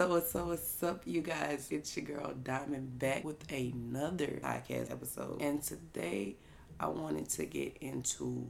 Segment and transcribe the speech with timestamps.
[0.00, 1.68] So what's up, what's up, you guys?
[1.70, 5.42] It's your girl Diamond back with another podcast episode.
[5.42, 6.36] And today
[6.80, 8.46] I wanted to get into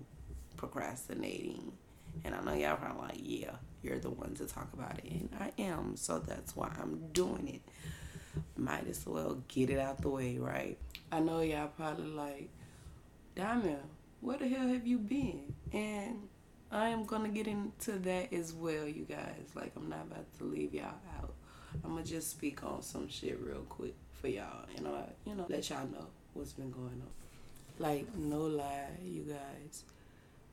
[0.56, 1.72] procrastinating.
[2.22, 5.10] And I know y'all probably like, yeah, you're the one to talk about it.
[5.10, 7.62] And I am, so that's why I'm doing it.
[8.56, 10.78] Might as well get it out the way, right?
[11.10, 12.48] I know y'all probably like,
[13.34, 13.82] Diamond,
[14.20, 15.52] where the hell have you been?
[15.72, 16.28] And
[16.70, 19.48] I am gonna get into that as well, you guys.
[19.56, 21.34] Like I'm not about to leave y'all out.
[21.84, 25.46] I'm gonna just speak on some shit real quick for y'all, and I, you know,
[25.48, 27.10] let y'all know what's been going on.
[27.78, 29.84] Like no lie, you guys,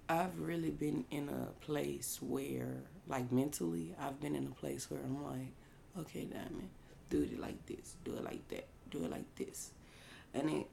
[0.10, 2.76] I've really been in a place where,
[3.08, 5.54] like mentally, I've been in a place where I'm like,
[6.00, 6.70] okay, Diamond,
[7.10, 9.72] do it like this, do it like that, do it like this,
[10.34, 10.68] and it,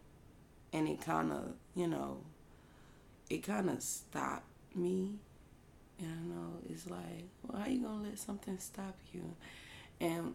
[0.73, 2.19] and it kind of, you know,
[3.29, 5.17] it kind of stopped me.
[5.99, 9.23] And I know it's like, well, how you gonna let something stop you?
[10.01, 10.35] And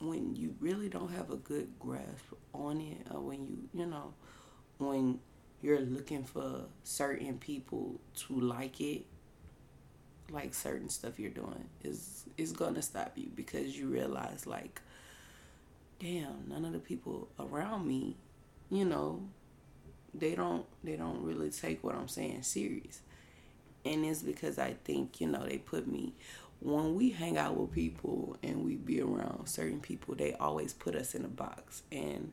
[0.00, 4.14] when you really don't have a good grasp on it, or when you, you know,
[4.78, 5.20] when
[5.62, 9.04] you're looking for certain people to like it,
[10.30, 14.80] like certain stuff you're doing, is is gonna stop you because you realize like,
[15.98, 18.16] damn, none of the people around me,
[18.70, 19.22] you know,
[20.14, 23.00] they don't they don't really take what I'm saying serious.
[23.84, 26.12] And it's because I think, you know, they put me
[26.60, 30.94] when we hang out with people and we be around certain people, they always put
[30.94, 31.82] us in a box.
[31.90, 32.32] And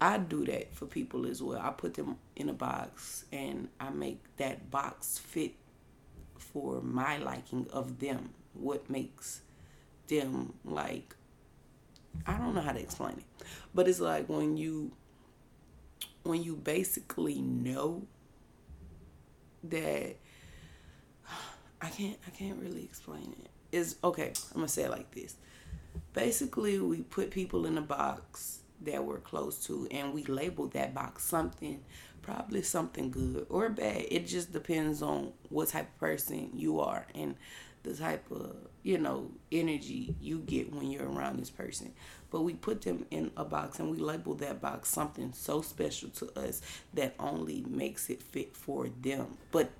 [0.00, 1.60] I do that for people as well.
[1.60, 5.52] I put them in a box and I make that box fit
[6.38, 8.30] for my liking of them.
[8.54, 9.42] What makes
[10.08, 11.14] them like
[12.26, 13.46] I don't know how to explain it.
[13.74, 14.92] But it's like when you
[16.22, 18.02] when you basically know
[19.64, 20.16] that
[21.82, 23.50] I can't I can't really explain it.
[23.76, 25.36] Is okay, I'm gonna say it like this.
[26.14, 30.94] Basically we put people in a box that we're close to and we label that
[30.94, 31.82] box something
[32.22, 34.06] probably something good or bad.
[34.10, 37.34] It just depends on what type of person you are and
[37.82, 38.54] the type of,
[38.84, 41.92] you know, energy you get when you're around this person.
[42.30, 46.08] But we put them in a box and we label that box something so special
[46.10, 46.62] to us
[46.94, 49.36] that only makes it fit for them.
[49.50, 49.70] But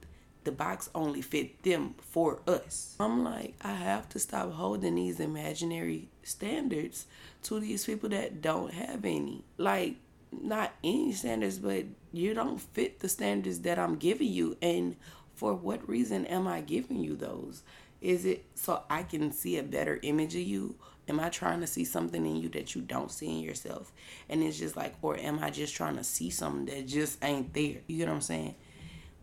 [0.45, 2.97] the box only fit them for us.
[2.99, 7.07] I'm like, I have to stop holding these imaginary standards
[7.45, 9.45] to these people that don't have any.
[9.59, 9.97] Like,
[10.33, 14.57] not any standards, but you don't fit the standards that I'm giving you.
[14.63, 14.97] And
[15.35, 17.63] for what reason am I giving you those?
[18.01, 20.77] Is it so I can see a better image of you?
[21.09, 23.93] Am I trying to see something in you that you don't see in yourself?
[24.29, 27.53] And it's just like, or am I just trying to see something that just ain't
[27.55, 27.79] there?
[27.87, 28.55] You get what I'm saying?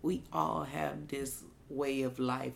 [0.01, 2.53] We all have this way of life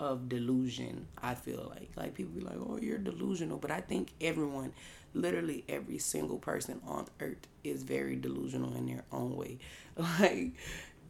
[0.00, 1.90] of delusion i feel like.
[1.96, 3.58] Like people be like oh you're delusional.
[3.58, 4.72] But i think everyone
[5.14, 9.58] literally every single person on earth is very delusional in their own way.
[9.96, 10.52] Like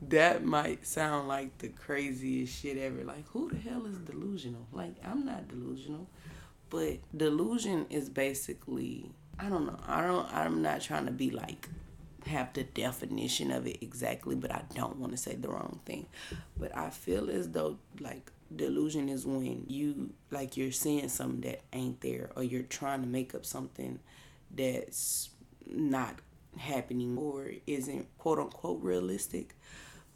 [0.08, 3.04] that might sound like the craziest shit ever.
[3.04, 4.66] Like who the hell is delusional?
[4.72, 6.06] Like i'm not delusional.
[6.70, 9.78] But delusion is basically i don't know.
[9.86, 11.68] I don't i'm not trying to be like
[12.26, 16.06] have the definition of it exactly, but I don't want to say the wrong thing.
[16.56, 21.62] But I feel as though like delusion is when you like you're seeing something that
[21.72, 23.98] ain't there or you're trying to make up something
[24.54, 25.30] that's
[25.66, 26.16] not
[26.58, 29.56] happening or isn't quote unquote realistic.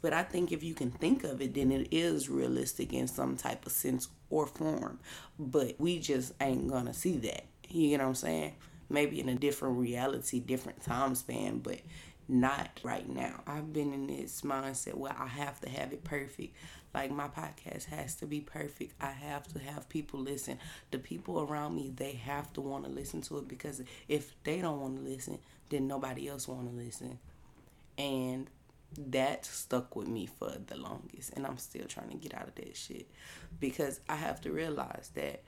[0.01, 3.35] But I think if you can think of it, then it is realistic in some
[3.35, 4.99] type of sense or form.
[5.39, 7.45] But we just ain't gonna see that.
[7.67, 8.53] You get what I'm saying?
[8.89, 11.81] Maybe in a different reality, different time span, but
[12.27, 13.41] not right now.
[13.47, 16.55] I've been in this mindset where I have to have it perfect.
[16.93, 18.93] Like my podcast has to be perfect.
[18.99, 20.59] I have to have people listen.
[20.91, 24.61] The people around me, they have to want to listen to it because if they
[24.61, 27.19] don't want to listen, then nobody else want to listen.
[27.97, 28.49] And
[28.97, 32.55] that stuck with me for the longest and I'm still trying to get out of
[32.55, 33.05] that shit
[33.59, 35.43] because I have to realize that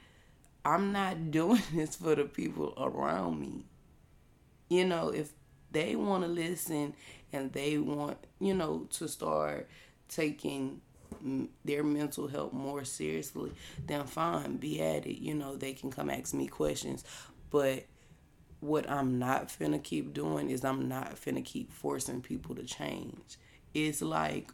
[0.66, 3.66] I'm not doing this for the people around me.
[4.70, 5.32] You know, if
[5.72, 6.94] they want to listen
[7.34, 9.68] and they want, you know, to start
[10.08, 10.82] taking
[11.66, 13.52] their mental health more seriously,
[13.86, 15.22] then fine, be at it.
[15.22, 17.04] You know, they can come ask me questions.
[17.50, 17.86] But
[18.60, 23.38] what I'm not finna keep doing is I'm not finna keep forcing people to change.
[23.74, 24.52] It's like,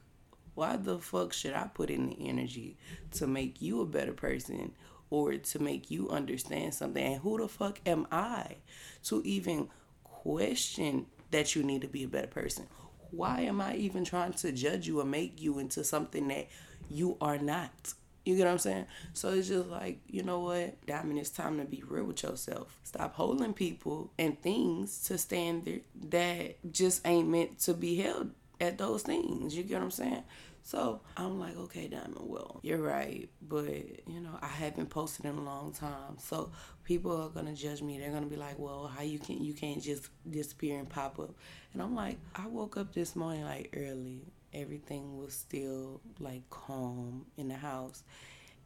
[0.53, 2.77] why the fuck should I put in the energy
[3.13, 4.73] to make you a better person
[5.09, 7.03] or to make you understand something.
[7.03, 8.57] And who the fuck am I
[9.05, 9.69] to even
[10.03, 12.67] question that you need to be a better person?
[13.11, 16.47] Why am I even trying to judge you or make you into something that
[16.89, 17.93] you are not?
[18.25, 18.85] You get what I'm saying?
[19.13, 20.83] So it's just like, you know what?
[20.87, 22.75] Diamond, it's time to be real with yourself.
[22.83, 28.79] Stop holding people and things to standard that just ain't meant to be held at
[28.79, 29.55] those things.
[29.55, 30.23] You get what I'm saying?
[30.67, 33.29] So I'm like, okay, Diamond, well, you're right.
[33.47, 33.67] But,
[34.07, 36.17] you know, I haven't posted in a long time.
[36.17, 36.51] So
[36.83, 37.99] people are gonna judge me.
[37.99, 41.35] They're gonna be like, Well, how you can you can't just disappear and pop up
[41.73, 44.23] and I'm like, I woke up this morning like early.
[44.53, 48.03] Everything was still like calm in the house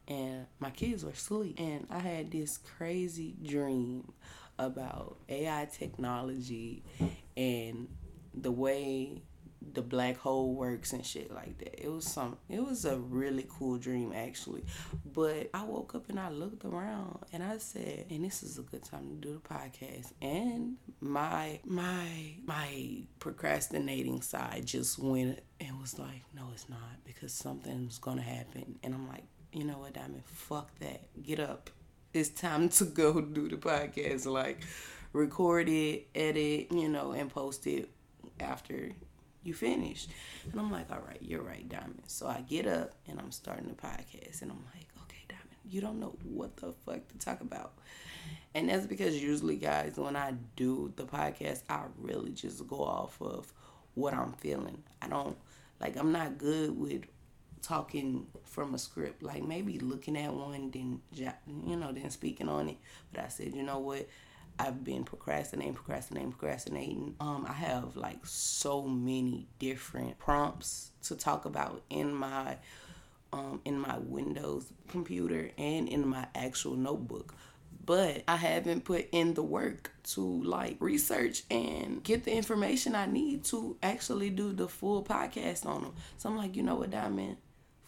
[0.07, 1.55] and my kids were asleep.
[1.59, 4.11] And I had this crazy dream
[4.57, 6.83] about AI technology
[7.37, 7.87] and
[8.33, 9.21] the way
[9.73, 11.83] the black hole works and shit like that.
[11.83, 14.63] It was some it was a really cool dream actually.
[15.13, 18.61] But I woke up and I looked around and I said, and this is a
[18.61, 20.13] good time to do the podcast.
[20.21, 22.07] And my my
[22.45, 28.79] my procrastinating side just went and was like, no it's not because something's gonna happen.
[28.83, 31.01] And I'm like, you know what, Diamond, fuck that.
[31.21, 31.69] Get up.
[32.13, 34.25] It's time to go do the podcast.
[34.25, 34.61] Like
[35.13, 37.89] record it, edit, you know, and post it
[38.39, 38.91] after
[39.43, 40.09] you finished.
[40.51, 42.03] And I'm like, all right, you're right, Diamond.
[42.07, 45.81] So I get up and I'm starting the podcast and I'm like, okay, Diamond, you
[45.81, 47.73] don't know what the fuck to talk about.
[48.55, 53.21] And that's because usually, guys, when I do the podcast, I really just go off
[53.21, 53.51] of
[53.93, 54.83] what I'm feeling.
[55.01, 55.37] I don't,
[55.79, 57.03] like, I'm not good with
[57.61, 59.21] talking from a script.
[59.21, 62.77] Like, maybe looking at one, then, you know, then speaking on it.
[63.13, 64.07] But I said, you know what?
[64.59, 67.15] I've been procrastinating, procrastinating, procrastinating.
[67.19, 72.57] Um, I have like so many different prompts to talk about in my
[73.31, 77.33] um, in my Windows computer and in my actual notebook.
[77.85, 83.07] But I haven't put in the work to like research and get the information I
[83.07, 85.93] need to actually do the full podcast on them.
[86.17, 87.37] So I'm like, you know what, Diamond?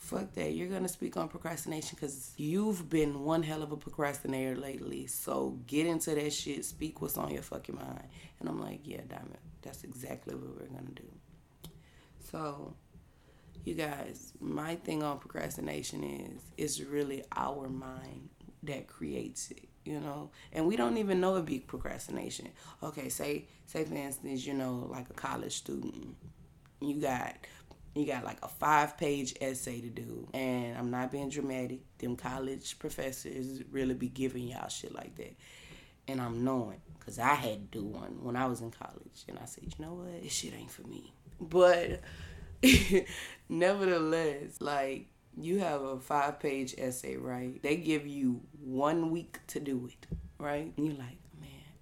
[0.02, 0.54] Fuck that.
[0.54, 5.08] You're gonna speak on procrastination because you've been one hell of a procrastinator lately.
[5.08, 6.66] So get into that shit.
[6.66, 8.08] Speak what's on your fucking mind.
[8.40, 11.04] And I'm like, yeah, Diamond, that's exactly what we're gonna do.
[12.32, 12.74] So,
[13.64, 18.30] you guys, my thing on procrastination is it's really our mind
[18.64, 22.48] that creates it you know and we don't even know it be procrastination
[22.84, 26.16] okay say say for instance you know like a college student
[26.80, 27.36] you got
[27.96, 30.28] you got like a five page essay to do.
[30.34, 31.80] And I'm not being dramatic.
[31.98, 35.36] Them college professors really be giving y'all shit like that.
[36.08, 39.24] And I'm knowing, because I had to do one when I was in college.
[39.28, 40.24] And I said, you know what?
[40.24, 41.14] This shit ain't for me.
[41.40, 42.02] But
[43.50, 45.08] nevertheless, like,
[45.38, 47.62] you have a five page essay, right?
[47.62, 50.08] They give you one week to do it,
[50.38, 50.74] right?
[50.76, 51.18] And you're like,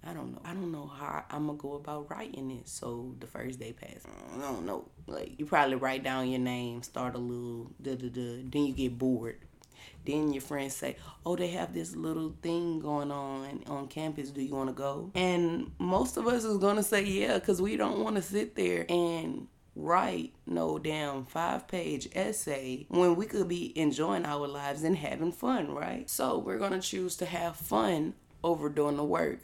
[0.02, 0.40] I don't know.
[0.44, 2.68] I don't know how I'm gonna go about writing it.
[2.68, 4.06] So the first day passed.
[4.34, 4.86] I don't know.
[5.06, 8.42] Like you probably write down your name, start a little da da da.
[8.44, 9.38] Then you get bored.
[10.06, 14.30] Then your friends say, "Oh, they have this little thing going on on campus.
[14.30, 17.76] Do you want to go?" And most of us is gonna say, "Yeah," because we
[17.76, 23.48] don't want to sit there and write no damn five page essay when we could
[23.48, 26.08] be enjoying our lives and having fun, right?
[26.08, 29.40] So we're gonna choose to have fun over doing the work.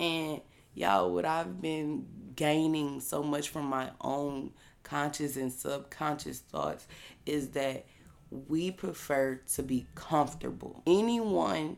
[0.00, 0.40] And
[0.74, 2.06] y'all, what I've been
[2.36, 4.52] gaining so much from my own
[4.82, 6.86] conscious and subconscious thoughts
[7.26, 7.86] is that
[8.48, 10.82] we prefer to be comfortable.
[10.86, 11.76] Anyone,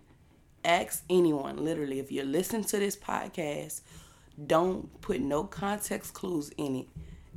[0.64, 3.82] ask anyone, literally, if you're listening to this podcast,
[4.46, 6.88] don't put no context clues in it.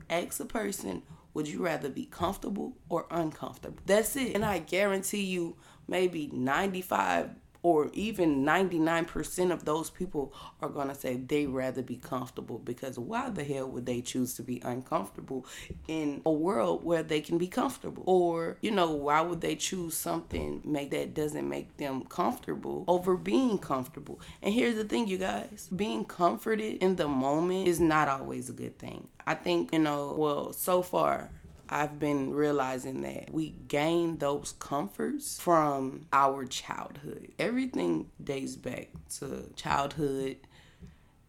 [0.10, 3.78] Ask a person, would you rather be comfortable or uncomfortable?
[3.86, 4.36] That's it.
[4.36, 5.56] And I guarantee you,
[5.88, 7.30] maybe 95
[7.62, 12.98] or even 99% of those people are going to say they rather be comfortable because
[12.98, 15.46] why the hell would they choose to be uncomfortable
[15.88, 18.04] in a world where they can be comfortable?
[18.06, 23.18] Or you know why would they choose something make that doesn't make them comfortable over
[23.18, 24.20] being comfortable?
[24.42, 28.54] And here's the thing you guys being comforted in the moment is not always a
[28.54, 29.08] good thing.
[29.28, 31.30] I think you know well so far
[31.70, 37.32] I've been realizing that we gain those comforts from our childhood.
[37.38, 40.38] Everything dates back to childhood,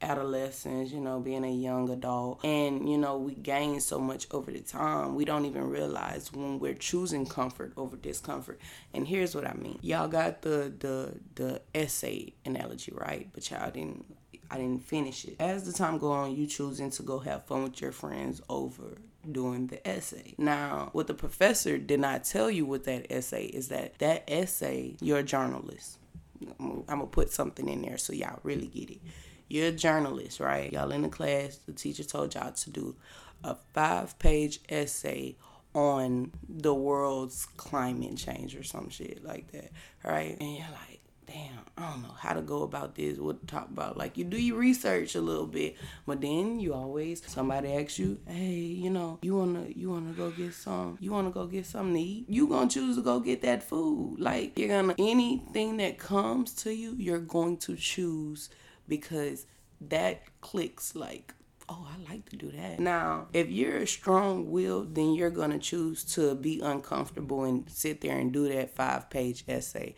[0.00, 2.42] adolescence, you know, being a young adult.
[2.42, 6.58] And, you know, we gain so much over the time, we don't even realize when
[6.58, 8.58] we're choosing comfort over discomfort.
[8.94, 9.78] And here's what I mean.
[9.82, 13.28] Y'all got the the the essay analogy, right?
[13.34, 14.06] But y'all didn't
[14.50, 15.36] I didn't finish it.
[15.38, 18.96] As the time go on, you choosing to go have fun with your friends over
[19.30, 20.34] doing the essay.
[20.38, 24.96] Now, what the professor did not tell you with that essay is that that essay,
[25.00, 25.98] you're a journalist.
[26.58, 29.00] I'm gonna put something in there so y'all really get it.
[29.48, 30.72] You're a journalist, right?
[30.72, 32.96] Y'all in the class, the teacher told y'all to do
[33.44, 35.36] a five page essay
[35.74, 39.70] on the world's climate change or some shit like that,
[40.04, 40.36] right?
[40.40, 40.89] And you're like,
[41.32, 43.96] damn, I don't know how to go about this, what to talk about.
[43.96, 48.18] Like you do your research a little bit, but then you always somebody asks you,
[48.26, 51.94] hey, you know, you wanna you wanna go get some, you wanna go get something
[51.94, 52.26] to eat.
[52.28, 54.16] You gonna choose to go get that food.
[54.18, 58.50] Like you're gonna anything that comes to you, you're going to choose
[58.88, 59.46] because
[59.80, 61.34] that clicks like
[61.70, 62.80] oh, I like to do that.
[62.80, 67.70] Now, if you're a strong willed, then you're going to choose to be uncomfortable and
[67.70, 69.94] sit there and do that five page essay.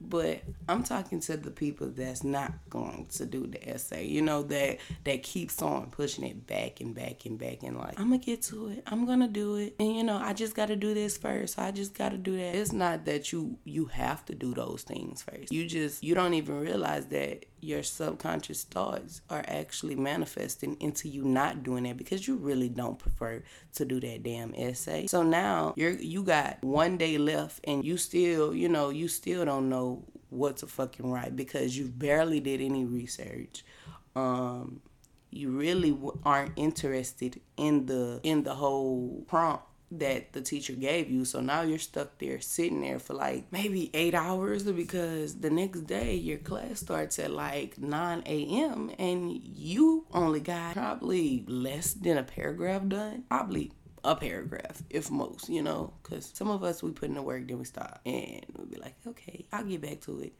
[0.00, 4.42] But I'm talking to the people that's not going to do the essay, you know,
[4.44, 8.18] that that keeps on pushing it back and back and back and like, I'm gonna
[8.18, 8.82] get to it.
[8.86, 9.76] I'm gonna do it.
[9.78, 11.58] And you know, I just gotta do this first.
[11.58, 12.54] I just gotta do that.
[12.54, 15.52] It's not that you you have to do those things first.
[15.52, 21.24] You just you don't even realize that your subconscious thoughts are actually manifesting into you
[21.24, 23.42] not doing that because you really don't prefer
[23.74, 25.06] to do that damn essay.
[25.06, 29.44] So now you're you got one day left and you still, you know, you still
[29.44, 33.64] don't know what to fucking write because you barely did any research.
[34.16, 34.80] Um
[35.30, 41.24] you really aren't interested in the in the whole prompt that the teacher gave you.
[41.24, 45.82] So now you're stuck there sitting there for like maybe eight hours because the next
[45.82, 48.90] day your class starts at like 9 a.m.
[48.98, 53.24] and you only got probably less than a paragraph done.
[53.28, 53.72] Probably
[54.04, 57.46] a paragraph, if most, you know, because some of us we put in the work,
[57.46, 60.32] then we stop, and we'll be like, okay, I'll get back to it,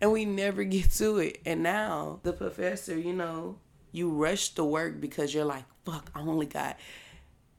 [0.00, 1.40] and we never get to it.
[1.46, 3.58] And now the professor, you know,
[3.92, 6.76] you rush the work because you're like, fuck, I only got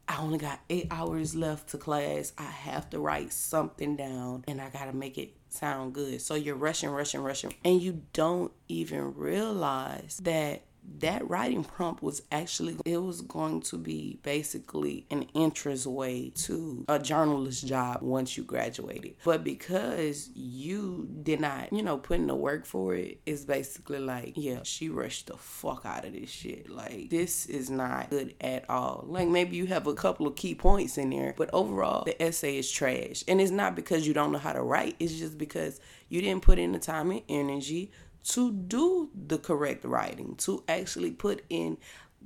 [0.07, 2.31] I only got eight hours left to class.
[2.37, 6.21] I have to write something down and I gotta make it sound good.
[6.21, 10.63] So you're rushing, rushing, rushing, and you don't even realize that
[10.99, 16.85] that writing prompt was actually it was going to be basically an entrance way to
[16.87, 19.15] a journalist job once you graduated.
[19.23, 23.99] But because you did not you know put in the work for it it's basically
[23.99, 26.69] like yeah she rushed the fuck out of this shit.
[26.69, 29.05] Like this is not good at all.
[29.07, 32.57] Like maybe you have a couple of key points in there but overall the essay
[32.57, 33.23] is trash.
[33.27, 34.95] And it's not because you don't know how to write.
[34.99, 35.79] It's just because
[36.09, 37.91] you didn't put in the time and energy
[38.23, 41.77] to do the correct writing, to actually put in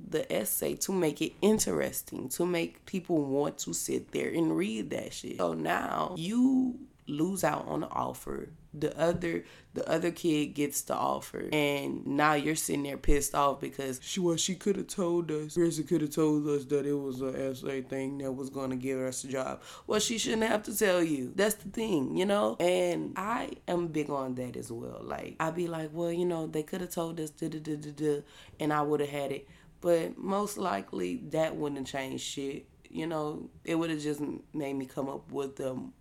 [0.08, 4.90] the essay to make it interesting, to make people want to sit there and read
[4.90, 5.38] that shit.
[5.38, 10.94] So now you lose out on the offer the other the other kid gets the
[10.94, 15.30] offer and now you're sitting there pissed off because she well she could have told
[15.30, 18.76] us Krista could have told us that it was a essay thing that was gonna
[18.76, 19.62] give us a job.
[19.86, 21.32] Well she shouldn't have to tell you.
[21.34, 22.56] That's the thing, you know?
[22.60, 25.00] And I am big on that as well.
[25.02, 27.76] Like I'd be like, well, you know, they could have told us da da da
[27.76, 28.22] da da
[28.58, 29.48] and I would have had it.
[29.80, 32.66] But most likely that wouldn't have changed shit.
[32.88, 34.20] You know, it would have just
[34.52, 35.92] made me come up with them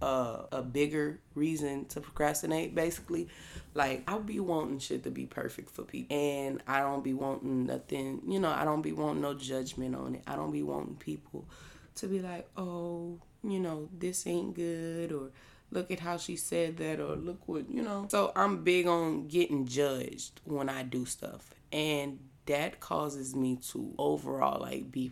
[0.00, 3.28] uh, a bigger reason to procrastinate basically.
[3.74, 7.64] Like i'll be wanting shit to be perfect for people and i don't be wanting
[7.64, 10.22] nothing you know i don't be wanting no judgment on it.
[10.26, 11.46] I don't be wanting people
[11.94, 15.30] to be like oh you know this ain't good or
[15.70, 18.06] look at how she said that or look what you know.
[18.10, 22.18] So i'm big on getting judged when i do stuff and
[22.52, 25.10] that causes me to overall like be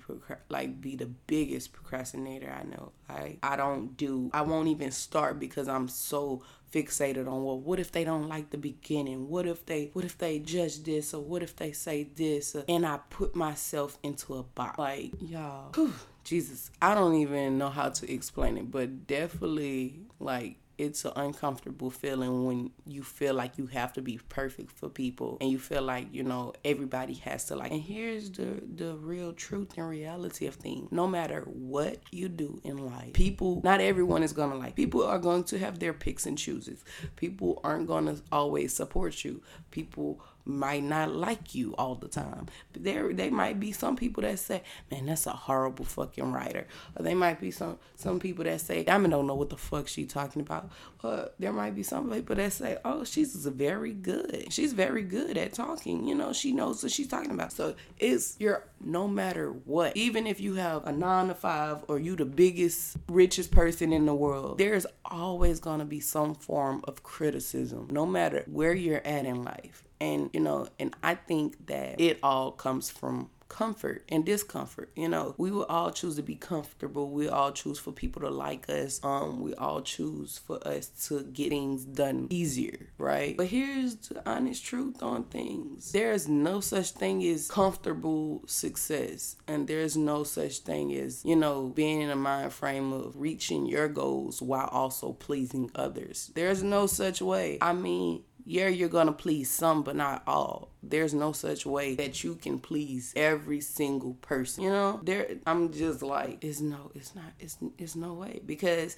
[0.51, 2.93] like be the biggest procrastinator I know.
[3.09, 7.81] Like I don't do I won't even start because I'm so fixated on well what
[7.81, 9.31] if they don't like the beginning?
[9.31, 12.55] What if they what if they judge this or what if they say this?
[12.69, 14.79] And i put myself into a box.
[14.79, 20.57] Like y'all whew, jesus i don't even know how to explain it but definitely like
[20.81, 25.37] it's an uncomfortable feeling when you feel like you have to be perfect for people
[25.41, 29.33] and you feel like you know everybody has to like and here's the the real
[29.33, 30.91] truth and reality of things.
[30.91, 35.19] No matter what you do in life people not everyone is gonna like people are
[35.19, 36.83] going to have their picks and chooses.
[37.17, 39.43] People aren't gonna always support you.
[39.71, 40.21] People
[40.51, 42.47] might not like you all the time.
[42.73, 46.67] But there they might be some people that say, Man, that's a horrible fucking writer.
[46.97, 49.89] Or they might be some some people that say, I don't know what the fuck
[49.89, 50.71] she talking about.
[51.03, 54.47] Or there might be some people that say, Oh, she's very good.
[54.51, 56.07] She's very good at talking.
[56.07, 57.53] You know, she knows what she's talking about.
[57.53, 61.99] So it's your no matter what, even if you have a nine to five or
[61.99, 67.03] you the biggest, richest person in the world, there's always gonna be some form of
[67.03, 72.01] criticism, no matter where you're at in life and you know and i think that
[72.01, 74.91] it all comes from comfort and discomfort.
[74.97, 77.11] You know, we will all choose to be comfortable.
[77.11, 79.01] We all choose for people to like us.
[79.03, 83.37] Um, we all choose for us to get things done easier, right?
[83.37, 85.93] But here's the honest truth on things.
[85.93, 89.37] There is no such thing as comfortable success.
[89.47, 93.67] And there's no such thing as, you know, being in a mind frame of reaching
[93.67, 96.31] your goals while also pleasing others.
[96.35, 97.59] There's no such way.
[97.61, 100.71] I mean, yeah, you're gonna please some, but not all.
[100.83, 104.65] There's no such way that you can please every single person.
[104.65, 105.37] You know, there.
[105.47, 108.97] I'm just like, it's no, it's not, it's it's no way because.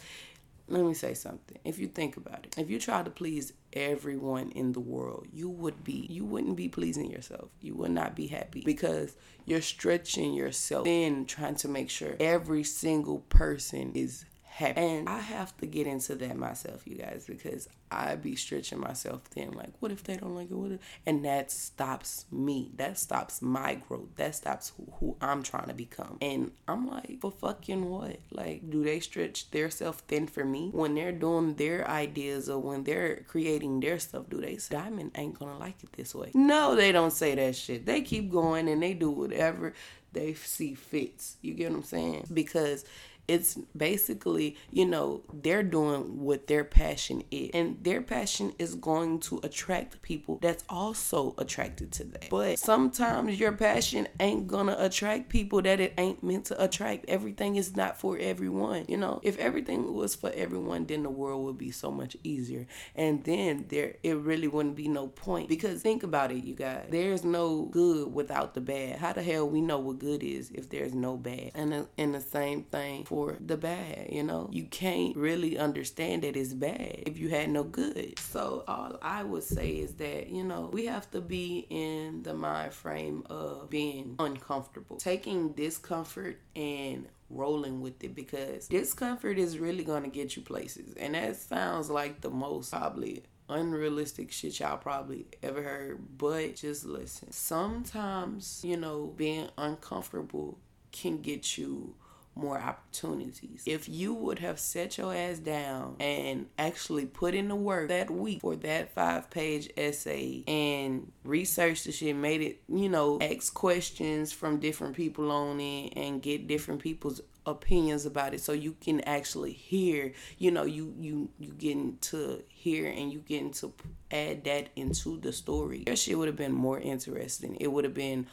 [0.68, 1.58] Let me say something.
[1.64, 5.50] If you think about it, if you try to please everyone in the world, you
[5.50, 7.50] would be you wouldn't be pleasing yourself.
[7.60, 12.62] You would not be happy because you're stretching yourself thin trying to make sure every
[12.62, 14.80] single person is happy.
[14.80, 19.22] And I have to get into that myself, you guys, because I be stretching myself
[19.22, 19.52] thin.
[19.52, 20.54] Like, what if they don't like it?
[20.54, 20.80] What if?
[21.06, 22.70] And that stops me.
[22.76, 24.14] That stops my growth.
[24.16, 26.18] That stops who, who I'm trying to become.
[26.20, 28.18] And I'm like, for fucking what?
[28.30, 32.58] Like, do they stretch their self thin for me when they're doing their ideas or
[32.58, 34.28] when they're creating their stuff?
[34.28, 36.30] Do they say Diamond ain't gonna like it this way?
[36.34, 37.86] No, they don't say that shit.
[37.86, 39.72] They keep going and they do whatever
[40.12, 41.36] they see fits.
[41.40, 42.26] You get what I'm saying?
[42.32, 42.84] Because
[43.28, 47.50] it's basically, you know, they're doing what their passion is.
[47.54, 52.30] And their passion is going to attract people that's also attracted to that.
[52.30, 57.04] But sometimes your passion ain't gonna attract people that it ain't meant to attract.
[57.08, 58.84] Everything is not for everyone.
[58.88, 62.66] You know, if everything was for everyone, then the world would be so much easier.
[62.96, 65.48] And then there it really wouldn't be no point.
[65.48, 66.86] Because think about it, you guys.
[66.90, 68.98] There's no good without the bad.
[68.98, 71.52] How the hell we know what good is if there's no bad?
[71.54, 74.48] And and the same thing for the bad, you know?
[74.50, 78.18] You can't really understand that it's bad if you had no good.
[78.18, 82.32] So all I would say is that, you know, we have to be in the
[82.32, 84.96] mind frame of being uncomfortable.
[84.96, 90.94] Taking discomfort and rolling with it because discomfort is really going to get you places.
[90.94, 96.86] And that sounds like the most probably unrealistic shit y'all probably ever heard, but just
[96.86, 97.30] listen.
[97.30, 100.58] Sometimes, you know, being uncomfortable
[100.92, 101.94] can get you
[102.34, 103.62] more opportunities.
[103.66, 108.10] If you would have set your ass down and actually put in the work that
[108.10, 113.52] week for that five page essay and researched the shit, made it, you know, ask
[113.52, 118.76] questions from different people on it and get different people's opinions about it so you
[118.80, 123.72] can actually hear you know you you you getting to hear and you getting to
[124.12, 127.94] add that into the story that shit would have been more interesting it would have
[127.94, 128.26] been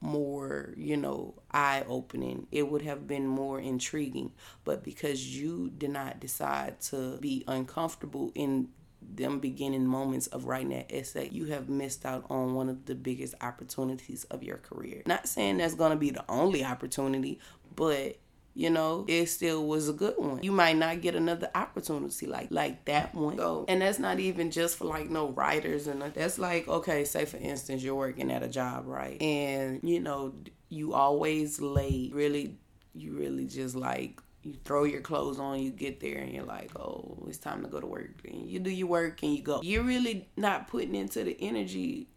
[0.00, 2.46] more, you know, eye opening.
[2.50, 4.32] It would have been more intriguing.
[4.64, 8.68] But because you did not decide to be uncomfortable in
[9.02, 12.94] them beginning moments of writing that essay, you have missed out on one of the
[12.94, 15.02] biggest opportunities of your career.
[15.06, 17.38] Not saying that's going to be the only opportunity,
[17.74, 18.16] but
[18.60, 22.48] you know it still was a good one you might not get another opportunity like
[22.50, 26.38] like that one so and that's not even just for like no writers and that's
[26.38, 30.34] like okay say for instance you're working at a job right and you know
[30.68, 32.54] you always late really
[32.94, 36.74] you really just like you throw your clothes on, you get there, and you're like,
[36.74, 38.22] oh, it's time to go to work.
[38.24, 39.60] And you do your work and you go.
[39.62, 42.08] You're really not putting into the energy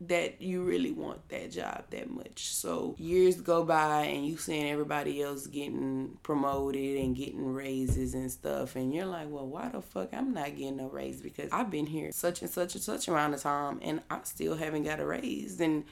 [0.00, 2.54] that you really want that job that much.
[2.54, 8.30] So years go by and you seeing everybody else getting promoted and getting raises and
[8.30, 11.70] stuff and you're like, well, why the fuck I'm not getting a raise because I've
[11.70, 15.00] been here such and such and such amount of time and I still haven't got
[15.00, 15.60] a raise.
[15.60, 15.84] And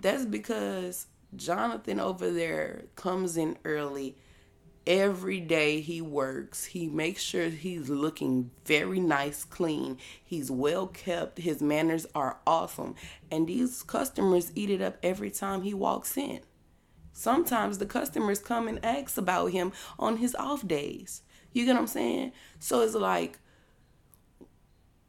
[0.00, 4.16] that's because Jonathan over there comes in early
[4.88, 9.98] every day he works, he makes sure he's looking very nice, clean.
[10.24, 11.38] He's well kept.
[11.38, 12.94] His manners are awesome.
[13.30, 16.40] And these customers eat it up every time he walks in.
[17.12, 21.22] Sometimes the customers come and ask about him on his off days.
[21.52, 22.32] You get what I'm saying?
[22.58, 23.38] So it's like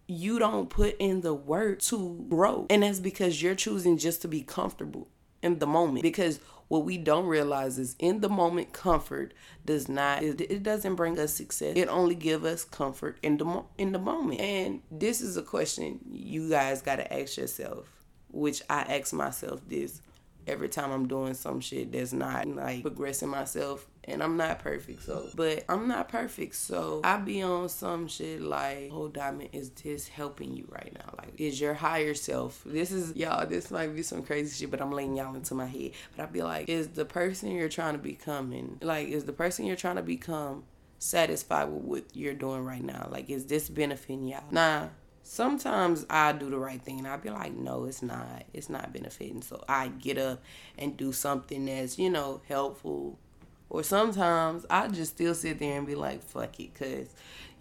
[0.07, 2.65] you don't put in the work to grow.
[2.69, 5.07] And that's because you're choosing just to be comfortable
[5.41, 6.01] in the moment.
[6.03, 6.39] Because
[6.69, 9.33] what we don't realize is in the moment comfort
[9.65, 11.73] does not it, it doesn't bring us success.
[11.75, 14.39] It only give us comfort in the in the moment.
[14.39, 17.89] And this is a question you guys got to ask yourself,
[18.31, 20.01] which I ask myself this
[20.49, 25.03] every time I'm doing some shit that's not like progressing myself and I'm not perfect.
[25.03, 26.55] So, but I'm not perfect.
[26.55, 31.13] So I be on some shit like, oh, Diamond, is this helping you right now?
[31.17, 32.61] Like, is your higher self?
[32.65, 33.45] This is y'all.
[33.45, 35.91] This might be some crazy shit, but I'm laying y'all into my head.
[36.15, 39.33] But I be like, is the person you're trying to become and like, is the
[39.33, 40.63] person you're trying to become
[40.97, 43.07] satisfied with what you're doing right now?
[43.11, 44.43] Like, is this benefiting y'all?
[44.51, 44.87] Nah
[45.29, 48.45] sometimes I do the right thing and I'll be like, no, it's not.
[48.51, 49.43] It's not benefiting.
[49.43, 50.41] So I get up
[50.75, 53.19] and do something that's, you know, helpful.
[53.69, 57.09] Or sometimes I just still sit there and be like, fuck it, because,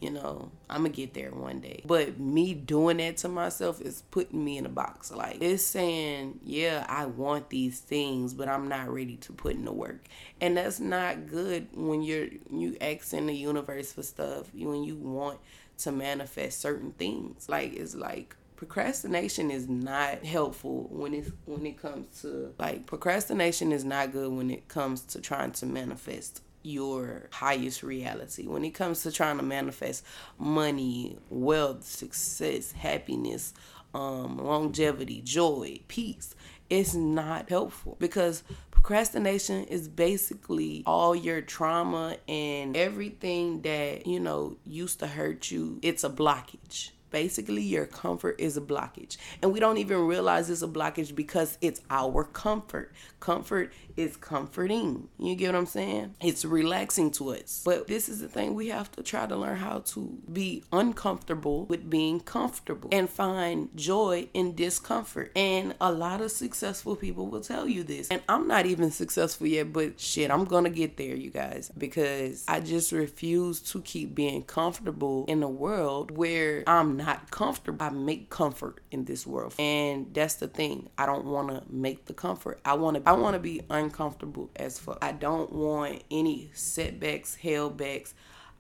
[0.01, 1.83] you know, I'm going to get there one day.
[1.85, 5.13] But me doing that to myself is putting me in a box.
[5.13, 9.67] Like, it's saying, yeah, I want these things, but I'm not ready to put in
[9.67, 10.07] the work.
[10.41, 15.39] And that's not good when you're, you asking the universe for stuff, when you want
[15.79, 17.49] to manifest certain things.
[17.49, 23.73] Like it's like procrastination is not helpful when it when it comes to like procrastination
[23.73, 28.47] is not good when it comes to trying to manifest your highest reality.
[28.47, 30.05] When it comes to trying to manifest
[30.39, 33.55] money, wealth, success, happiness,
[33.95, 36.35] um, longevity, joy, peace,
[36.69, 38.43] it's not helpful because
[38.89, 45.79] procrastination is basically all your trauma and everything that you know used to hurt you.
[45.83, 49.17] It's a blockage basically your comfort is a blockage.
[49.43, 52.93] And we don't even realize it's a blockage because it's our comfort.
[53.21, 55.09] Comfort is comforting.
[55.19, 56.15] You get what i'm saying?
[56.21, 57.63] It's relaxing to us.
[57.65, 61.65] But this is the thing we have to try to learn how to be uncomfortable
[61.65, 65.33] with being comfortable and find joy in discomfort.
[65.35, 68.09] And a lot of successful people will tell you this.
[68.09, 71.71] And i'm not even successful yet but shit i'm gonna get there you guys.
[71.77, 77.87] Because i just refuse to keep being comfortable in a world where i'm not comfortable.
[77.87, 79.55] I make comfort in this world.
[79.59, 80.91] And that's the thing.
[80.99, 82.61] I don't want to make the comfort.
[82.65, 84.99] I want to I want to be uncomfortable as fuck.
[85.01, 88.13] I don't want any setbacks, hellbacks.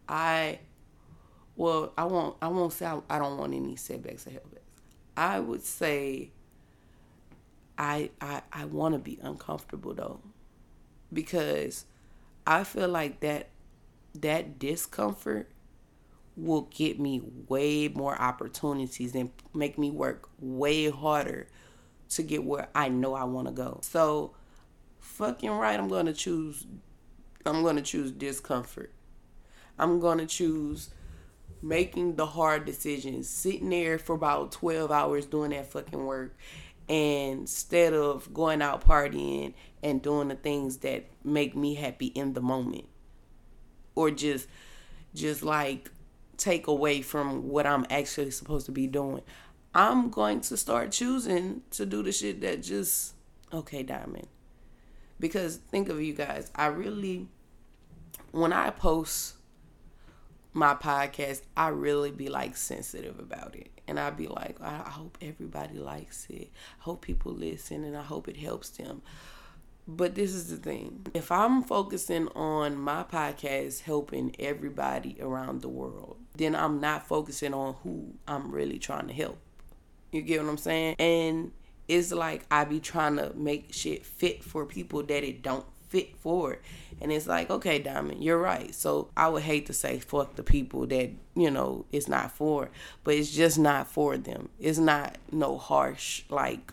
[0.08, 0.60] I
[1.56, 4.62] well, I won't I won't say I, I don't want any setbacks or hellbacks.
[5.16, 6.30] I would say
[7.76, 10.20] I I I want to be uncomfortable though.
[11.12, 11.84] Because
[12.46, 13.48] I feel like that
[14.14, 15.50] that discomfort
[16.38, 21.48] will get me way more opportunities and make me work way harder
[22.10, 23.80] to get where I know I want to go.
[23.82, 24.34] So,
[25.00, 26.66] fucking right, I'm going to choose
[27.44, 28.92] I'm going to choose discomfort.
[29.78, 30.90] I'm going to choose
[31.62, 36.36] making the hard decisions, sitting there for about 12 hours doing that fucking work
[36.88, 42.40] instead of going out partying and doing the things that make me happy in the
[42.40, 42.86] moment
[43.94, 44.48] or just
[45.14, 45.90] just like
[46.38, 49.22] take away from what I'm actually supposed to be doing.
[49.74, 53.14] I'm going to start choosing to do the shit that just
[53.52, 54.28] okay, diamond.
[55.20, 57.28] Because think of you guys, I really
[58.30, 59.34] when I post
[60.52, 63.70] my podcast, I really be like sensitive about it.
[63.86, 66.50] And I'd be like, I hope everybody likes it.
[66.80, 69.02] I hope people listen and I hope it helps them.
[69.86, 71.06] But this is the thing.
[71.14, 77.52] If I'm focusing on my podcast helping everybody around the world, then I'm not focusing
[77.52, 79.38] on who I'm really trying to help.
[80.12, 80.96] You get what I'm saying?
[80.98, 81.52] And
[81.86, 86.16] it's like I be trying to make shit fit for people that it don't fit
[86.16, 86.58] for.
[87.00, 88.74] And it's like, okay, Diamond, you're right.
[88.74, 92.70] So I would hate to say fuck the people that, you know, it's not for,
[93.04, 94.48] but it's just not for them.
[94.58, 96.72] It's not no harsh like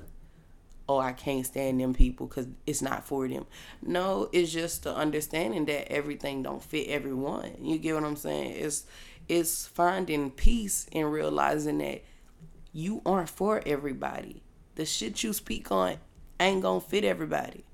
[0.88, 3.46] oh, I can't stand them people because it's not for them.
[3.82, 7.56] No, it's just the understanding that everything don't fit everyone.
[7.62, 8.52] You get what I'm saying?
[8.58, 8.86] It's
[9.28, 12.04] it's finding peace and realizing that
[12.72, 14.44] you aren't for everybody.
[14.76, 15.98] The shit you speak on
[16.40, 17.66] ain't gonna fit everybody.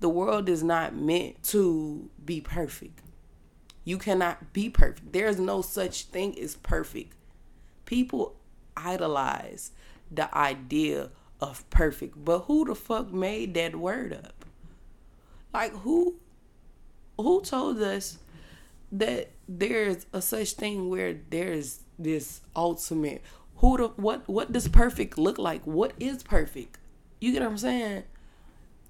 [0.00, 3.00] The world is not meant to be perfect.
[3.84, 5.12] You cannot be perfect.
[5.12, 7.14] There's no such thing as perfect.
[7.84, 8.36] People
[8.76, 9.70] idolize
[10.10, 12.24] the idea of perfect.
[12.24, 14.44] But who the fuck made that word up?
[15.52, 16.16] Like who
[17.16, 18.18] who told us
[18.92, 23.22] that there's a such thing where there's this ultimate
[23.56, 25.62] who the what what does perfect look like?
[25.66, 26.78] What is perfect?
[27.20, 28.04] You get what I'm saying?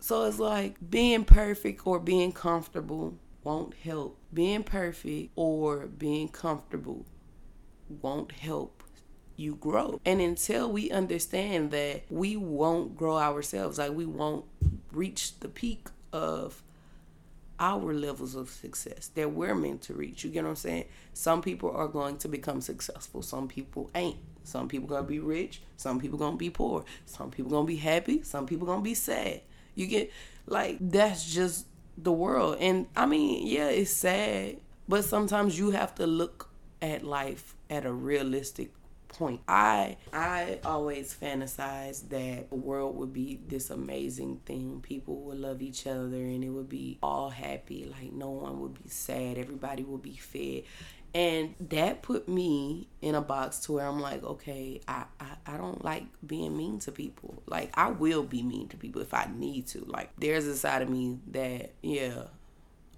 [0.01, 4.19] So it's like being perfect or being comfortable won't help.
[4.35, 7.07] Being perfect or being comfortable
[7.89, 8.83] won't help
[9.37, 10.01] you grow.
[10.05, 14.45] And until we understand that we won't grow ourselves, like we won't
[14.93, 16.63] reach the peak of
[17.59, 20.25] our levels of success that we're meant to reach.
[20.25, 20.85] You get what I'm saying?
[21.13, 24.19] Some people are going to become successful, some people ain't.
[24.47, 28.23] Some people gonna be rich, some people gonna be poor, some people gonna be happy,
[28.23, 29.41] some people gonna be sad.
[29.75, 30.13] You get
[30.47, 31.67] like that's just
[31.99, 32.59] the world.
[32.61, 36.49] And I mean, yeah, it's sad, but sometimes you have to look
[36.81, 38.71] at life at a realistic
[39.17, 39.41] point.
[39.49, 44.81] I I always fantasize that the world would be this amazing thing.
[44.83, 47.85] People would love each other and it would be all happy.
[47.91, 49.39] Like no one would be sad.
[49.39, 50.65] Everybody would be fed.
[51.17, 55.57] And that put me in a box to where I'm like, okay, I, I, I
[55.57, 57.43] don't like being mean to people.
[57.47, 59.87] Like, I will be mean to people if I need to.
[59.87, 62.25] Like, there's a side of me that, yeah,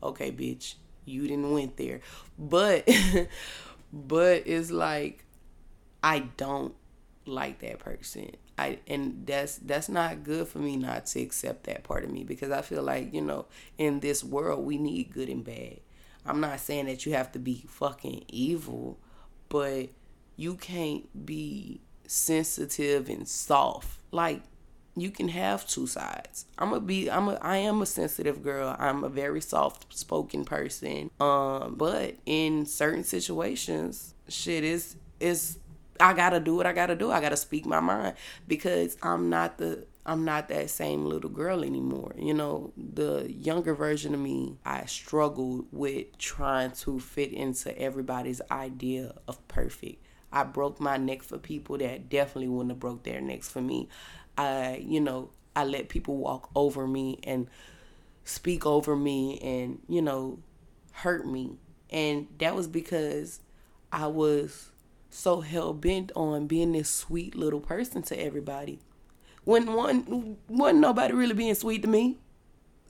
[0.02, 2.00] okay, bitch, you didn't went there.
[2.36, 2.88] But,
[3.92, 5.24] but it's like,
[6.02, 6.74] I don't
[7.26, 8.36] like that person.
[8.56, 12.24] I and that's that's not good for me not to accept that part of me
[12.24, 15.80] because I feel like, you know, in this world we need good and bad.
[16.26, 18.98] I'm not saying that you have to be fucking evil,
[19.48, 19.88] but
[20.36, 24.00] you can't be sensitive and soft.
[24.10, 24.42] Like
[24.96, 26.46] you can have two sides.
[26.58, 28.74] I'm a be I'm a I am a sensitive girl.
[28.78, 31.10] I'm a very soft spoken person.
[31.20, 35.58] Um but in certain situations, shit is is
[36.00, 37.10] I gotta do what I gotta do.
[37.10, 38.14] I gotta speak my mind
[38.46, 42.14] because I'm not the I'm not that same little girl anymore.
[42.16, 48.40] You know, the younger version of me, I struggled with trying to fit into everybody's
[48.50, 50.02] idea of perfect.
[50.32, 53.88] I broke my neck for people that definitely wouldn't have broke their necks for me.
[54.38, 57.46] I, you know, I let people walk over me and
[58.24, 60.38] speak over me and, you know,
[60.92, 61.56] hurt me.
[61.90, 63.40] And that was because
[63.92, 64.70] I was
[65.18, 68.78] so hell bent on being this sweet little person to everybody.
[69.42, 72.18] When one wasn't nobody really being sweet to me.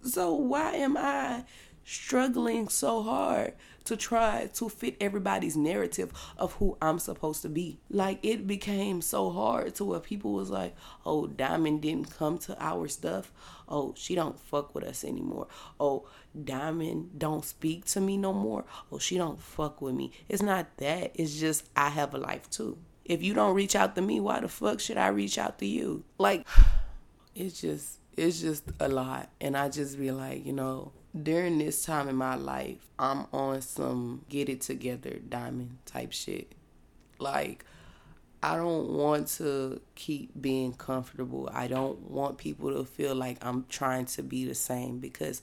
[0.05, 1.45] So why am I
[1.89, 7.79] struggling so hard to try to fit everybody's narrative of who I'm supposed to be.
[7.89, 12.63] Like it became so hard to where people was like, "Oh, Diamond didn't come to
[12.63, 13.33] our stuff.
[13.67, 15.49] Oh, she don't fuck with us anymore.
[15.81, 16.07] Oh,
[16.45, 18.67] Diamond don't speak to me no more.
[18.93, 21.13] Oh, she don't fuck with me." It's not that.
[21.15, 22.77] It's just I have a life too.
[23.07, 25.67] If you don't reach out to me, why the fuck should I reach out to
[25.67, 26.05] you?
[26.19, 26.47] Like
[27.35, 31.85] it's just it's just a lot and I just be like, you know, during this
[31.85, 36.53] time in my life, I'm on some get it together diamond type shit.
[37.19, 37.65] Like,
[38.43, 41.51] I don't want to keep being comfortable.
[41.53, 45.43] I don't want people to feel like I'm trying to be the same because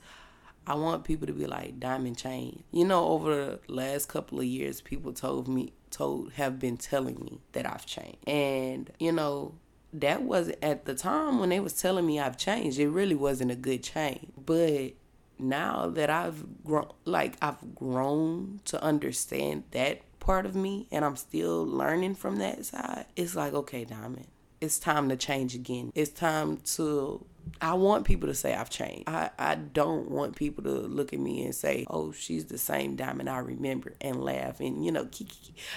[0.68, 2.64] I want people to be like diamond chain.
[2.72, 7.16] You know, over the last couple of years, people told me, told, have been telling
[7.16, 8.28] me that I've changed.
[8.28, 9.56] And, you know,
[9.94, 13.52] that was at the time when they was telling me I've changed, it really wasn't
[13.52, 14.28] a good change.
[14.38, 14.94] But
[15.40, 21.16] now that I've grown, like I've grown to understand that part of me, and I'm
[21.16, 24.28] still learning from that side, it's like, okay, Diamond,
[24.62, 25.92] it's time to change again.
[25.96, 27.26] It's time to
[27.62, 29.08] I want people to say I've changed.
[29.08, 32.96] I, I don't want people to look at me and say, oh, she's the same
[32.96, 35.08] diamond I remember and laugh and, you know.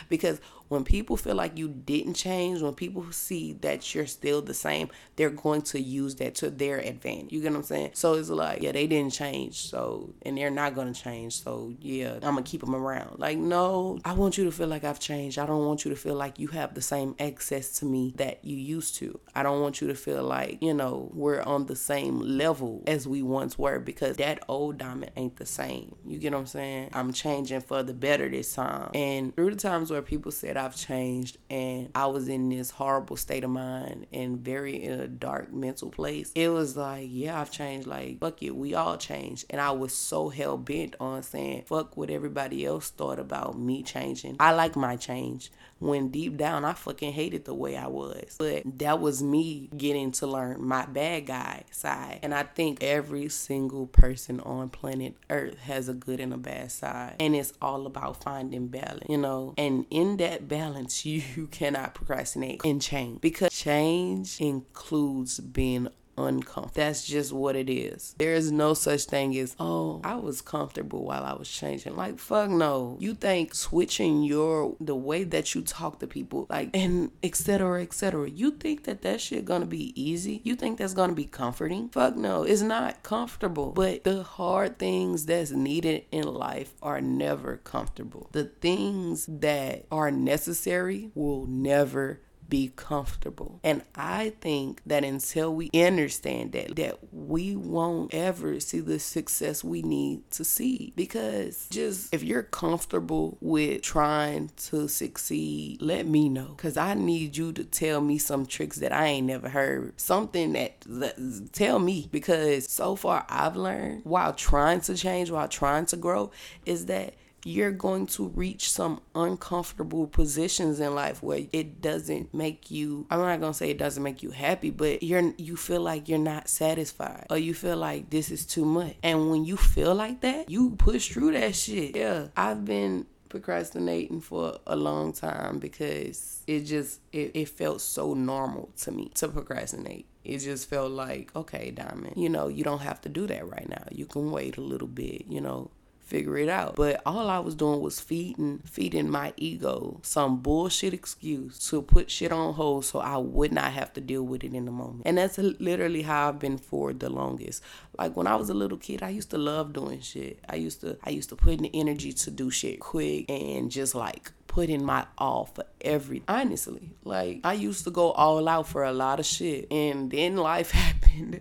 [0.08, 4.54] Because when people feel like you didn't change, when people see that you're still the
[4.54, 7.32] same, they're going to use that to their advantage.
[7.32, 7.90] You get what I'm saying?
[7.94, 9.68] So it's like, yeah, they didn't change.
[9.68, 11.42] So, and they're not to change.
[11.42, 13.18] So, yeah, I'm to keep them around.
[13.18, 15.38] Like, no, I want you to feel like I've changed.
[15.38, 18.44] I don't want you to feel like you have the same access to me that
[18.44, 19.18] you used to.
[19.34, 23.08] I don't want you to feel like, you know, we're on the same level as
[23.08, 25.96] we once were because that old diamond ain't the same.
[26.06, 26.90] You get what I'm saying?
[26.92, 28.90] I'm changing for the better this time.
[28.94, 33.16] And through the times where people said, I've changed and I was in this horrible
[33.16, 36.32] state of mind and very in a dark mental place.
[36.34, 37.86] It was like, yeah, I've changed.
[37.86, 39.46] Like, fuck it, we all changed.
[39.50, 43.82] And I was so hell bent on saying, fuck what everybody else thought about me
[43.82, 44.36] changing.
[44.40, 48.36] I like my change when deep down I fucking hated the way I was.
[48.38, 52.20] But that was me getting to learn my bad guy side.
[52.22, 56.70] And I think every single person on planet Earth has a good and a bad
[56.72, 57.16] side.
[57.20, 59.54] And it's all about finding balance, you know?
[59.56, 65.88] And in that balance, you cannot procrastinate and change because change includes being
[66.26, 66.72] uncomfortable.
[66.74, 68.14] That's just what it is.
[68.18, 71.96] There is no such thing as, oh, I was comfortable while I was changing.
[71.96, 72.96] Like, fuck no.
[73.00, 77.82] You think switching your, the way that you talk to people, like, and etc.
[77.82, 78.28] etc.
[78.28, 80.40] You think that that shit gonna be easy?
[80.44, 81.88] You think that's gonna be comforting?
[81.88, 82.42] Fuck no.
[82.42, 83.72] It's not comfortable.
[83.72, 88.28] But the hard things that's needed in life are never comfortable.
[88.32, 93.60] The things that are necessary will never be comfortable.
[93.62, 99.62] And I think that until we understand that, that we won't ever see the success
[99.62, 100.92] we need to see.
[100.96, 106.54] Because just if you're comfortable with trying to succeed, let me know.
[106.56, 110.00] Cause I need you to tell me some tricks that I ain't never heard.
[110.00, 115.48] Something that, that tell me because so far I've learned while trying to change, while
[115.48, 116.30] trying to grow,
[116.64, 122.70] is that you're going to reach some uncomfortable positions in life where it doesn't make
[122.70, 125.80] you I'm not going to say it doesn't make you happy, but you're you feel
[125.80, 128.96] like you're not satisfied or you feel like this is too much.
[129.02, 131.96] And when you feel like that, you push through that shit.
[131.96, 138.14] Yeah, I've been procrastinating for a long time because it just it, it felt so
[138.14, 140.06] normal to me to procrastinate.
[140.24, 143.68] It just felt like, okay, Diamond, you know, you don't have to do that right
[143.68, 143.84] now.
[143.90, 145.70] You can wait a little bit, you know
[146.08, 146.74] figure it out.
[146.74, 152.10] But all I was doing was feeding feeding my ego some bullshit excuse to put
[152.10, 155.02] shit on hold so I would not have to deal with it in the moment.
[155.04, 157.62] And that's literally how I've been for the longest.
[157.98, 160.40] Like when I was a little kid, I used to love doing shit.
[160.48, 163.70] I used to I used to put in the energy to do shit quick and
[163.70, 168.48] just like put in my all for every honestly like i used to go all
[168.48, 171.40] out for a lot of shit and then life happened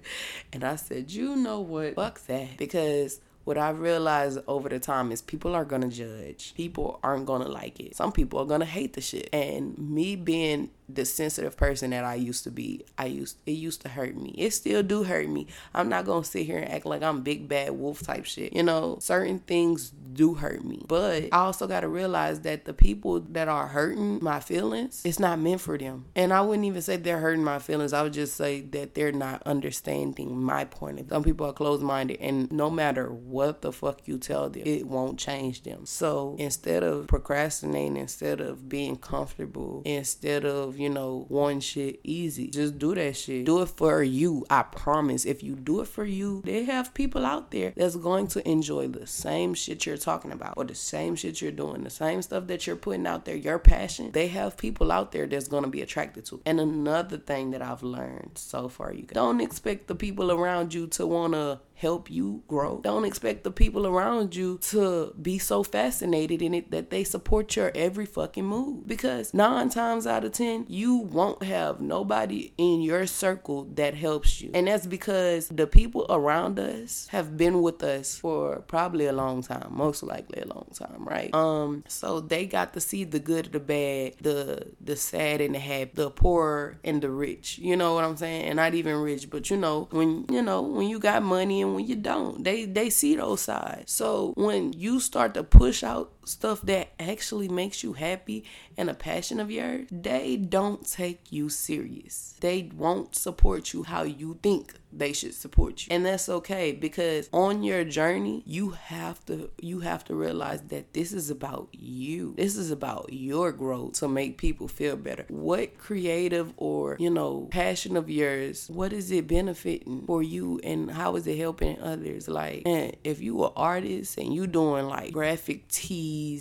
[0.51, 5.10] and i said you know what fuck that because what I've realized over the time
[5.10, 6.53] is people are gonna judge.
[6.55, 7.95] People aren't gonna like it.
[7.95, 9.29] Some people are gonna hate the shit.
[9.31, 12.83] And me being the sensitive person that I used to be.
[12.97, 14.36] I used it used to hurt me.
[14.38, 15.47] It still do hurt me.
[15.73, 18.51] I'm not gonna sit here and act like I'm big bad wolf type shit.
[18.51, 20.84] You know, certain things do hurt me.
[20.88, 25.39] But I also gotta realize that the people that are hurting my feelings, it's not
[25.39, 26.06] meant for them.
[26.15, 27.93] And I wouldn't even say they're hurting my feelings.
[27.93, 31.10] I would just say that they're not understanding my point of.
[31.10, 34.88] Some people are closed minded and no matter what the fuck you tell them, it
[34.88, 35.86] won't change them.
[35.86, 42.47] So instead of procrastinating, instead of being comfortable, instead of you know, one shit easy.
[42.47, 43.45] Just do that shit.
[43.45, 44.45] Do it for you.
[44.49, 45.25] I promise.
[45.25, 48.88] If you do it for you, they have people out there that's going to enjoy
[48.88, 52.47] the same shit you're talking about or the same shit you're doing, the same stuff
[52.47, 54.11] that you're putting out there, your passion.
[54.11, 56.41] They have people out there that's going to be attracted to.
[56.45, 60.73] And another thing that I've learned so far, you guys, don't expect the people around
[60.73, 62.79] you to want to help you grow.
[62.83, 67.55] Don't expect the people around you to be so fascinated in it that they support
[67.55, 68.87] your every fucking move.
[68.87, 74.41] Because nine times out of ten, you won't have nobody in your circle that helps
[74.41, 74.49] you.
[74.55, 79.43] And that's because the people around us have been with us for probably a long
[79.43, 81.33] time, most likely a long time, right?
[81.33, 85.60] Um, so they got to see the good, the bad, the the sad and the
[85.60, 87.57] happy, the poor and the rich.
[87.57, 88.45] You know what I'm saying?
[88.45, 91.75] And not even rich, but you know, when you know, when you got money and
[91.75, 92.43] when you don't.
[92.43, 93.91] They they see those sides.
[93.91, 98.43] So when you start to push out stuff that actually makes you happy
[98.77, 102.35] and a passion of yours, they don't take you serious.
[102.39, 105.93] They won't support you how you think they should support you.
[105.93, 110.93] And that's okay because on your journey, you have to you have to realize that
[110.93, 112.33] this is about you.
[112.37, 115.25] This is about your growth to make people feel better.
[115.29, 120.89] What creative or, you know, passion of yours, what is it benefiting for you and
[120.89, 122.27] how is it helping others?
[122.27, 125.67] Like, if you are an artist and you doing like graphic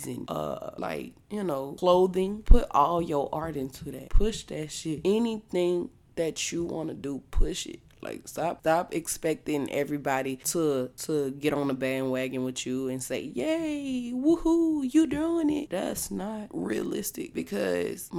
[0.07, 4.09] and uh like, you know, clothing, put all your art into that.
[4.09, 5.01] Push that shit.
[5.05, 7.79] Anything that you want to do, push it.
[8.01, 13.21] Like stop stop expecting everybody to to get on the bandwagon with you and say,
[13.21, 18.09] "Yay, woohoo, you doing it." That's not realistic because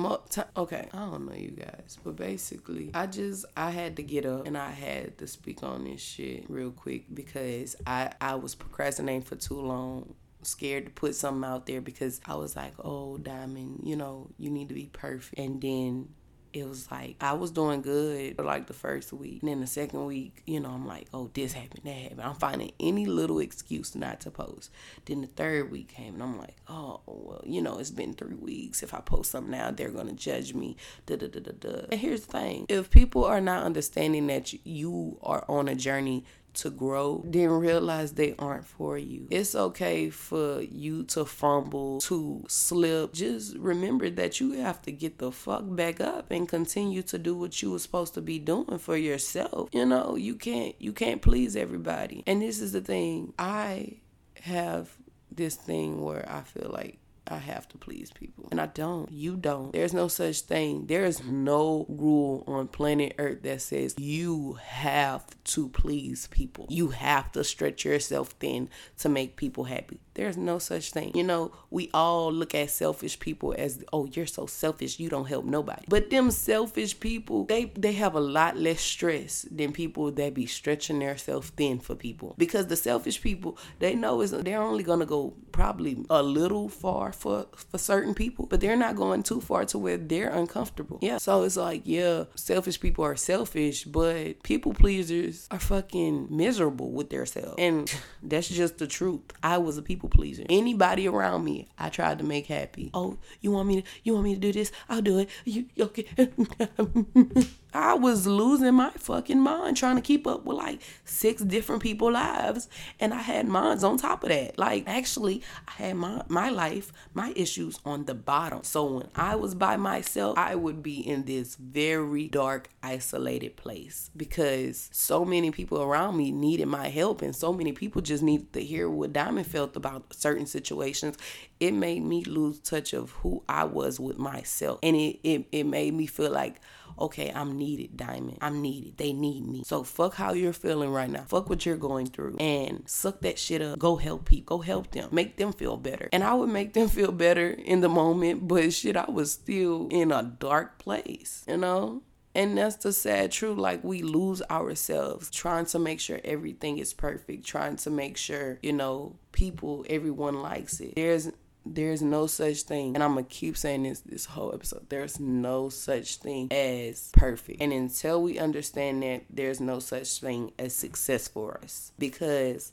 [0.57, 4.47] okay, I don't know you guys, but basically, I just I had to get up
[4.47, 9.23] and I had to speak on this shit real quick because I I was procrastinating
[9.23, 13.81] for too long scared to put something out there because I was like, oh, Diamond,
[13.85, 15.39] you know, you need to be perfect.
[15.39, 16.09] And then
[16.53, 19.43] it was like I was doing good for like the first week.
[19.43, 22.23] And then the second week, you know, I'm like, oh, this happened, that happened.
[22.23, 24.71] I'm finding any little excuse not to post.
[25.05, 28.35] Then the third week came and I'm like, oh, well, you know, it's been three
[28.35, 28.83] weeks.
[28.83, 30.77] If I post something now, they're going to judge me.
[31.07, 31.87] Da, da, da, da, da.
[31.91, 36.25] And here's the thing if people are not understanding that you are on a journey
[36.59, 39.27] to grow, then realize they aren't for you.
[39.31, 43.13] It's okay for you to fumble, to slip.
[43.13, 47.35] Just remember that you have to get the fuck back up and continue to do
[47.35, 49.71] what you were supposed to be doing for yourself.
[49.73, 52.23] You know, you can't you can't please everybody.
[52.27, 53.33] And this is the thing.
[53.39, 53.99] I
[54.43, 54.97] have
[55.31, 56.99] this thing where I feel like
[57.31, 58.49] I have to please people.
[58.51, 59.11] And I don't.
[59.11, 59.73] You don't.
[59.73, 60.87] There's no such thing.
[60.87, 66.67] There is no rule on planet Earth that says you have to please people.
[66.69, 70.01] You have to stretch yourself thin to make people happy.
[70.19, 71.13] There's no such thing.
[71.15, 75.29] You know, we all look at selfish people as, oh, you're so selfish, you don't
[75.29, 75.85] help nobody.
[75.89, 80.47] But them selfish people, they they have a lot less stress than people that be
[80.47, 82.35] stretching themselves thin for people.
[82.37, 87.13] Because the selfish people, they know is they're only gonna go probably a little far
[87.19, 90.99] for for certain people, but they're not going too far to where they're uncomfortable.
[91.03, 91.19] Yeah.
[91.19, 97.11] So it's like, yeah, selfish people are selfish, but people pleasers are fucking miserable with
[97.11, 97.55] themselves.
[97.59, 99.21] And that's just the truth.
[99.43, 100.45] I was a people pleaser.
[100.49, 102.91] Anybody around me, I tried to make happy.
[102.95, 104.73] Oh, you want me to you want me to do this?
[104.89, 105.29] I'll do it.
[105.45, 106.07] You okay?
[107.75, 112.11] I was losing my fucking mind trying to keep up with like six different people
[112.13, 114.59] lives and I had mines on top of that.
[114.59, 118.63] Like actually I had my my life, my issues on the bottom.
[118.63, 124.11] So when I was by myself, I would be in this very dark, isolated place
[124.17, 128.53] because so many people around me needed my help and so many people just needed
[128.55, 131.17] to hear what Diamond felt about certain situations.
[131.61, 134.79] It made me lose touch of who I was with myself.
[134.83, 136.61] And it it, it made me feel like
[137.01, 138.39] okay, I'm needed, Diamond.
[138.41, 138.97] I'm needed.
[138.97, 139.63] They need me.
[139.65, 141.25] So fuck how you're feeling right now.
[141.29, 143.79] Fuck what you're going through and suck that shit up.
[143.79, 144.59] Go help people.
[144.59, 145.09] Go help them.
[145.13, 146.09] Make them feel better.
[146.13, 149.89] And I would make them feel better in the moment, but shit, I was still
[149.91, 152.03] in a dark place, you know?
[152.35, 153.59] And that's the sad truth.
[153.59, 158.59] Like, we lose ourselves trying to make sure everything is perfect, trying to make sure,
[158.63, 160.95] you know, people, everyone likes it.
[160.95, 161.31] There's
[161.75, 165.69] there's no such thing and i'm gonna keep saying this this whole episode there's no
[165.69, 167.61] such thing as perfect.
[167.61, 171.93] And until we understand that there's no such thing as success for us.
[171.99, 172.73] Because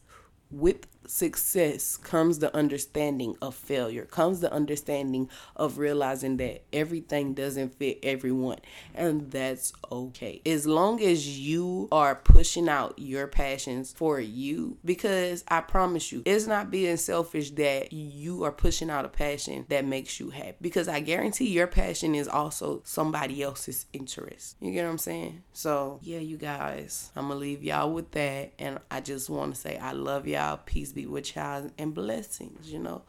[0.52, 7.76] with success comes the understanding of failure, comes the understanding of realizing that everything doesn't
[7.76, 8.60] fit everyone,
[8.93, 10.41] and that's okay.
[10.45, 16.24] As long as you are pushing out your passions for you, because I promise you,
[16.26, 20.56] it's not being selfish that you are pushing out a passion that makes you happy,
[20.62, 24.56] because I guarantee your passion is also somebody else's interest.
[24.60, 25.43] You get what I'm saying?
[25.53, 29.60] So, yeah, you guys, I'm gonna leave y'all with that, and I just want to
[29.60, 30.60] say I love y'all.
[30.66, 33.04] Peace be with y'all and blessings, you know.